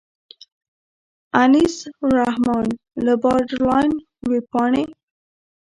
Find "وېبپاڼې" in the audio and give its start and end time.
4.29-4.83